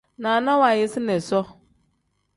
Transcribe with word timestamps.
Naana 0.21 0.51
waayisina 0.61 1.13
isoo. 1.21 1.45